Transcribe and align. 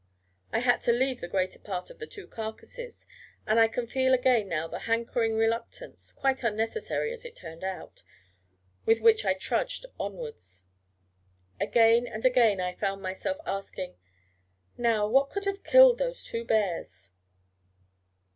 I 0.51 0.61
had 0.61 0.81
to 0.81 0.91
leave 0.91 1.21
the 1.21 1.27
greater 1.27 1.59
part 1.59 1.91
of 1.91 1.99
the 1.99 2.07
two 2.07 2.25
carcasses, 2.25 3.05
and 3.45 3.59
I 3.59 3.67
can 3.67 3.85
feel 3.85 4.15
again 4.15 4.47
now 4.49 4.67
the 4.67 4.79
hankering 4.89 5.35
reluctance 5.35 6.11
quite 6.11 6.41
unnecessary, 6.41 7.13
as 7.13 7.23
it 7.23 7.35
turned 7.35 7.63
out 7.63 8.01
with 8.83 8.99
which 8.99 9.25
I 9.25 9.35
trudged 9.35 9.85
onwards. 9.99 10.65
Again 11.59 12.07
and 12.07 12.25
again 12.25 12.59
I 12.59 12.73
found 12.73 13.03
myself 13.03 13.37
asking: 13.45 13.95
'Now, 14.75 15.07
what 15.07 15.29
could 15.29 15.45
have 15.45 15.63
killed 15.63 15.99
those 15.99 16.23
two 16.23 16.45
bears?' 16.45 17.11